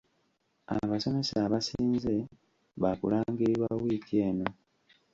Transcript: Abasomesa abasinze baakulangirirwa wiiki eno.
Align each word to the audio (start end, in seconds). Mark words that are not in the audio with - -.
Abasomesa 0.77 1.35
abasinze 1.47 2.13
baakulangirirwa 2.81 3.69
wiiki 3.83 4.15
eno. 4.27 4.47